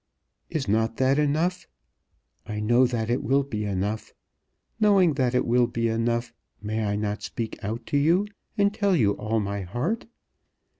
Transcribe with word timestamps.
Is 0.49 0.67
not 0.67 0.97
that 0.97 1.19
enough? 1.19 1.67
I 2.47 2.59
know 2.59 2.87
that 2.87 3.11
it 3.11 3.21
will 3.21 3.43
be 3.43 3.65
enough. 3.65 4.15
Knowing 4.79 5.13
that 5.13 5.35
it 5.35 5.45
will 5.45 5.67
be 5.67 5.89
enough, 5.89 6.33
may 6.59 6.85
I 6.85 6.95
not 6.95 7.21
speak 7.21 7.63
out 7.63 7.85
to 7.85 7.97
you, 7.99 8.25
and 8.57 8.73
tell 8.73 8.95
you 8.95 9.11
all 9.11 9.39
my 9.39 9.61
heart? 9.61 10.07